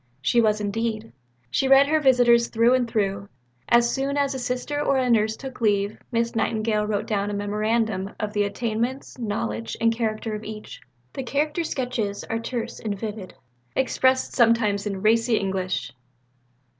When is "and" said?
2.73-2.89, 9.79-9.93, 12.79-12.97